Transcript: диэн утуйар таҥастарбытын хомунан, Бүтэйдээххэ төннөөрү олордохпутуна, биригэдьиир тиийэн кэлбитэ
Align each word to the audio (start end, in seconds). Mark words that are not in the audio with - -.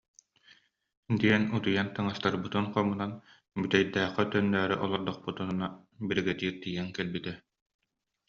диэн 1.21 1.43
утуйар 1.55 1.87
таҥастарбытын 1.95 2.65
хомунан, 2.73 3.11
Бүтэйдээххэ 3.59 4.23
төннөөрү 4.31 4.75
олордохпутуна, 4.85 5.67
биригэдьиир 6.07 6.55
тиийэн 6.61 6.89
кэлбитэ 6.97 7.33